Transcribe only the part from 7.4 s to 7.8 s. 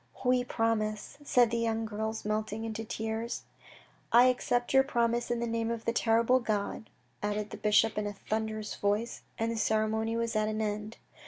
the